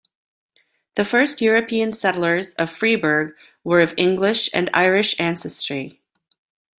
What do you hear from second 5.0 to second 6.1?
ancestry.